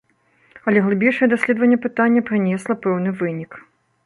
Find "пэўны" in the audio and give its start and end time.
2.89-3.09